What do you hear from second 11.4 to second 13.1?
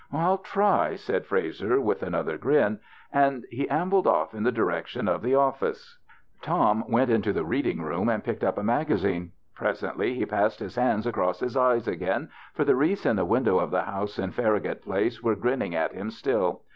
his eyes again, for the wreaths